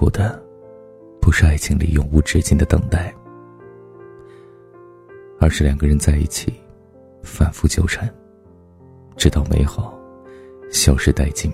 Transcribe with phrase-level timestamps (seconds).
[0.00, 0.42] 苦的，
[1.20, 3.14] 不是爱情里永无止境的等待，
[5.38, 6.54] 而是两个人在一起，
[7.22, 8.08] 反复纠缠，
[9.14, 9.94] 直到美好
[10.70, 11.52] 消失殆尽。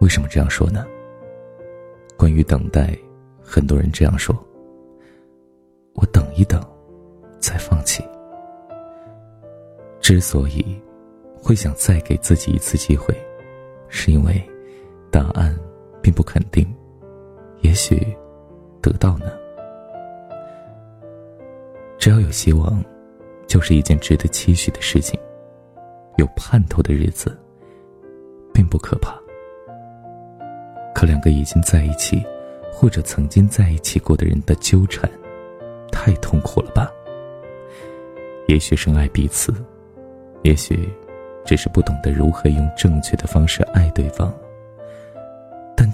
[0.00, 0.86] 为什么这样说呢？
[2.16, 2.98] 关于等待，
[3.42, 4.34] 很多人这样说
[5.96, 6.66] ：“我等一等，
[7.38, 8.02] 再放弃。”
[10.00, 10.80] 之所以
[11.36, 13.14] 会想再给自己一次机会，
[13.90, 14.42] 是因为。
[15.10, 15.56] 答案
[16.04, 16.70] 并不肯定，
[17.62, 18.14] 也许
[18.82, 19.32] 得到呢。
[21.98, 22.84] 只要有希望，
[23.46, 25.18] 就是一件值得期许的事情。
[26.18, 27.34] 有盼头的日子，
[28.52, 29.18] 并不可怕。
[30.94, 32.22] 可两个已经在一起，
[32.70, 35.10] 或者曾经在一起过的人的纠缠，
[35.90, 36.92] 太痛苦了吧？
[38.46, 39.54] 也许深爱彼此，
[40.42, 40.86] 也许
[41.46, 44.30] 只是不懂得如何用正确的方式爱对方。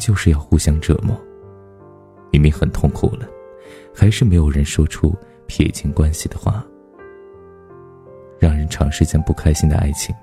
[0.00, 1.14] 就是要互相折磨。
[2.32, 3.28] 明明很痛苦了，
[3.94, 5.14] 还是没有人说出
[5.46, 6.64] 撇清关系的话。
[8.38, 10.14] 让人长时间不开心的爱情，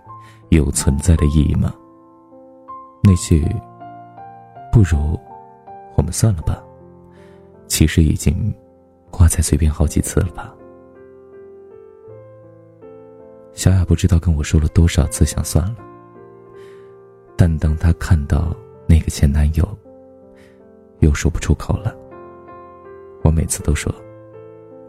[0.50, 1.74] 有存在的意义吗？
[3.04, 3.46] 那句
[4.74, 5.20] “不如
[5.96, 6.64] 我们算了吧”，
[7.68, 8.52] 其实已经
[9.12, 10.52] 挂在嘴边好几次了吧？
[13.54, 15.76] 小雅不知道跟我说了多少次想算了，
[17.36, 18.56] 但当她看到……
[18.88, 19.78] 那个前男友，
[21.00, 21.96] 又说不出口了。
[23.24, 23.94] 我每次都说，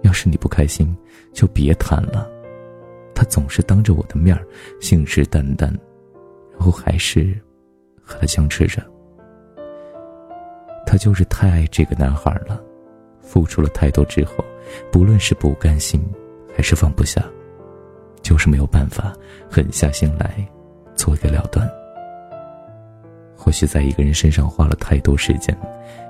[0.02, 0.96] 要是你不开心，
[1.32, 2.30] 就别谈了。
[3.14, 4.38] 他总是当着我的面
[4.80, 5.66] 信誓旦旦，
[6.52, 7.36] 然后还是
[8.00, 8.80] 和他僵持着。
[10.86, 12.62] 他就是太爱这个男孩了，
[13.20, 14.44] 付出了太多之后，
[14.92, 16.00] 不论是不甘心，
[16.56, 17.22] 还是放不下，
[18.22, 19.12] 就是没有办法
[19.50, 20.48] 狠下心来
[20.94, 21.68] 做一个了断。
[23.40, 25.56] 或许在一个人身上花了太多时间，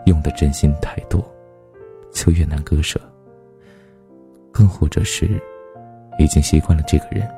[0.06, 1.22] 用的真心太多，
[2.10, 2.98] 就越难割舍。
[4.50, 5.40] 更或者是，
[6.18, 7.28] 已经习惯了这个人，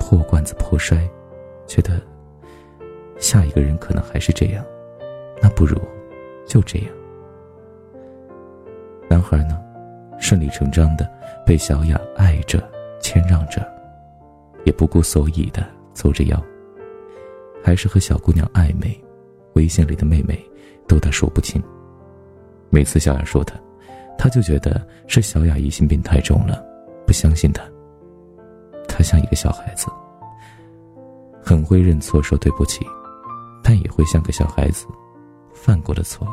[0.00, 0.98] 破罐子破摔，
[1.66, 2.02] 觉得
[3.18, 4.62] 下一个人可能还是这样，
[5.40, 5.80] 那不如
[6.44, 6.88] 就这样。
[9.08, 9.58] 男孩呢，
[10.18, 11.08] 顺理成章的
[11.46, 12.62] 被小雅爱着、
[13.00, 13.66] 谦让着，
[14.64, 15.64] 也不顾所以的
[15.94, 16.44] 走着腰，
[17.62, 19.00] 还是和小姑娘暧昧。
[19.54, 20.38] 微信里的妹妹，
[20.86, 21.62] 逗他说不清。
[22.70, 23.54] 每次小雅说他，
[24.18, 26.64] 他就觉得是小雅疑心病太重了，
[27.06, 27.62] 不相信他。
[28.88, 29.86] 他像一个小孩子，
[31.42, 32.84] 很会认错说对不起，
[33.62, 34.86] 但也会像个小孩子，
[35.52, 36.26] 犯过的错，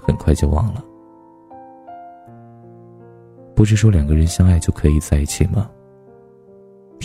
[0.00, 0.84] 很快就忘了。
[3.54, 5.70] 不是说两个人相爱就可以在一起吗？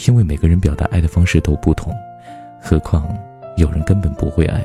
[0.08, 1.94] 因为每个人表达爱的方式都不同，
[2.62, 3.08] 何况
[3.58, 4.64] 有人根本不会爱。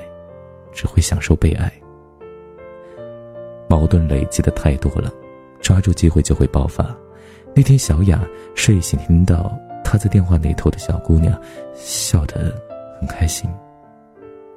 [0.75, 1.73] 只会享受被爱，
[3.69, 5.11] 矛盾累积的太多了，
[5.61, 6.95] 抓住机会就会爆发。
[7.55, 8.21] 那天，小雅
[8.55, 11.41] 睡醒听到他在电话那头的小姑娘
[11.73, 12.53] 笑得
[13.01, 13.49] 很开心，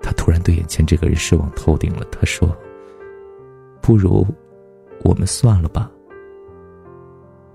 [0.01, 2.03] 她突然对眼前这个人失望透顶了。
[2.11, 2.49] 她说
[3.79, 4.25] ：“不如
[5.03, 5.91] 我们算了吧。”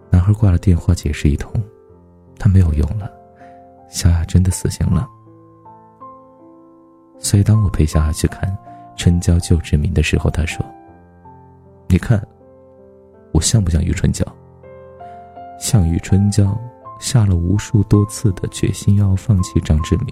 [0.09, 1.53] 男孩挂了电话，解释一通，
[2.39, 3.11] 他没有用了，
[3.91, 5.09] 小雅真的死心了。
[7.25, 8.51] 所以，当我陪小雅去看
[8.97, 10.63] 《春娇救志明》的时候，他说
[11.89, 12.21] ：“你看，
[13.31, 14.27] 我像不像余春娇？
[15.59, 16.61] 像余春娇
[16.99, 20.09] 下了无数多次的决心要放弃张志明，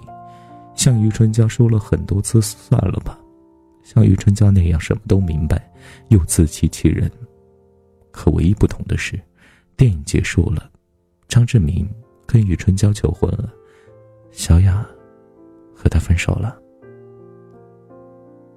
[0.73, 3.19] 像余春娇说了很多次算了吧，
[3.83, 5.69] 像余春娇那样什么都明白
[6.07, 7.11] 又自欺欺人。
[8.09, 9.19] 可唯一不同的是，
[9.75, 10.71] 电影结束了，
[11.27, 11.87] 张志明
[12.25, 13.51] 跟余春娇求婚了，
[14.31, 14.83] 小雅
[15.75, 16.57] 和他分手了。”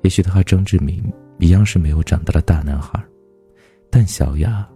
[0.04, 1.02] 也许他和张志明
[1.38, 3.02] 一样是没有长大的大男孩，
[3.88, 4.68] 但小雅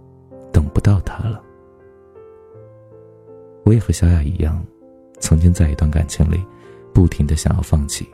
[0.51, 1.45] 等不到他了。
[3.63, 4.65] 我也和小雅一样，
[5.21, 6.43] 曾经在一段感情里，
[6.95, 8.09] 不停的想要放弃，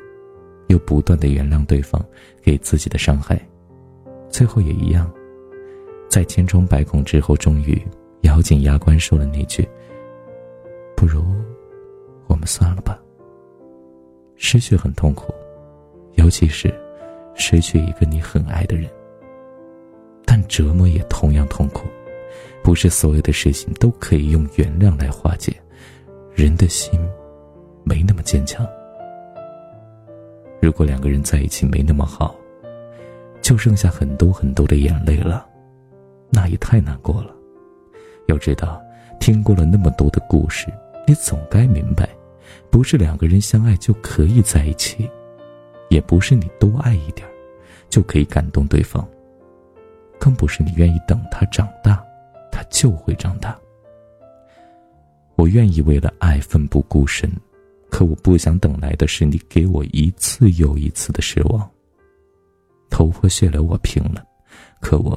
[0.67, 2.05] 又不断的原谅对方
[2.43, 3.41] 给自己的伤害，
[4.29, 5.09] 最后也一样，
[6.11, 7.81] 在千疮百孔之后，终于
[8.23, 9.67] 咬紧牙关说了那句
[10.97, 11.25] ：“不如
[12.27, 13.00] 我们算了吧。”
[14.35, 15.33] 失去很痛苦，
[16.15, 16.75] 尤其是。
[17.35, 18.89] 失去一个你很爱的人，
[20.25, 21.87] 但折磨也同样痛苦。
[22.63, 25.55] 不是所有的事情都可以用原谅来化解，
[26.35, 26.99] 人的心
[27.85, 28.67] 没那么坚强。
[30.63, 32.35] 如果两个人在一起没那么好，
[33.43, 35.47] 就剩下很多很多的眼泪了，
[36.31, 37.35] 那也太难过了。
[38.29, 38.83] 要知道，
[39.21, 40.67] 听过了那么多的故事，
[41.07, 42.09] 你总该明白，
[42.71, 45.11] 不是两个人相爱就可以在一起。
[45.89, 47.29] 也不是你多爱一点
[47.89, 49.07] 就可以感动对方，
[50.19, 52.05] 更不是你愿意等他长大，
[52.51, 53.59] 他就会长大。
[55.37, 57.31] 我愿意为了爱奋不顾身，
[57.91, 61.69] 可我不想等来的是你给我一次又一次的失望。
[62.91, 64.25] 头破血流我拼了，
[64.81, 65.15] 可我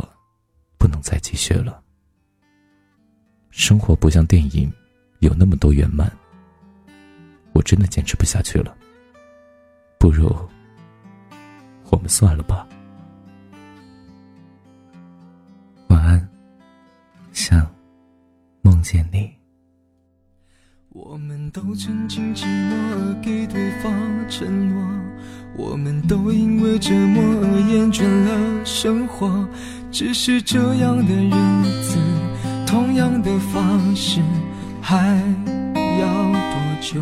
[0.77, 1.81] 不能再继续了。
[3.51, 4.71] 生活不像电影，
[5.19, 6.11] 有那么多圆满。
[7.53, 8.75] 我真的坚持不下去了，
[9.99, 10.35] 不如
[11.89, 12.67] 我们算了吧。
[15.89, 16.29] 晚安，
[17.31, 17.65] 想
[18.61, 19.29] 梦见你。
[20.89, 23.93] 我们都曾经寂寞而给对方
[24.27, 24.83] 承诺，
[25.55, 29.47] 我们都因为折磨而厌倦了生活。
[29.91, 31.31] 只是这样的日
[31.83, 31.97] 子，
[32.65, 34.21] 同样的方式，
[34.81, 34.97] 还
[35.99, 37.01] 要多久？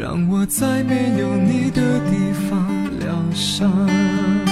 [0.00, 4.49] 让我在没有你的地方疗伤。